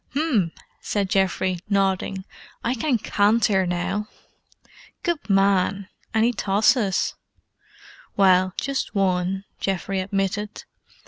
[0.15, 2.25] "'M!" said Geoffrey, nodding.
[2.63, 4.07] "I can canter now!"
[5.03, 5.89] "Good man!
[6.11, 7.13] Any tosses?"
[8.17, 10.63] "Well, just one," Geoffrey admitted.